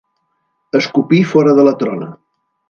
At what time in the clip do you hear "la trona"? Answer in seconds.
1.69-2.09